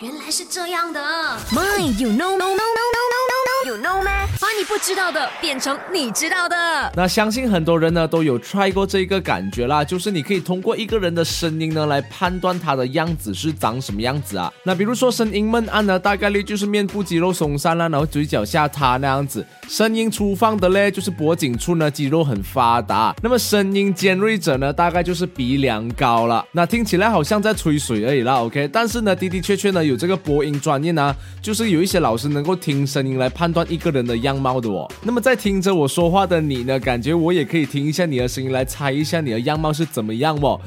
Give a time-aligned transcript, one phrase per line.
[0.00, 1.00] 原来是这样的。
[1.52, 2.75] My, you know, no, no,
[4.68, 6.56] 不知道的变成你知道的。
[6.96, 14.52] 那相信很多人呢都有 try 过这个感觉啦，就是你可以通过一个人的声音呢来判断他的样子是长什么样子啊。
[14.64, 23.14] 那比如说声音闷暗呢，大概率就是面部肌肉松散啦，然后嘴角下塌那样子；声音粗放的嘞，就是脖颈处呢肌肉很发达。
[23.22, 26.44] 那么声音尖锐者呢，大概就是鼻梁高了。
[26.52, 28.68] 那听起来好像在吹水而已啦，OK？
[28.72, 34.55] 但是呢，的的确确呢有这个播音专业呢，就是有一些老师能够听声音来判断一个人的样貌
[35.02, 40.60] 那么在听着我说话的你呢，感觉我也可以听一下你的声音来猜一下你的样貌是怎么样哦。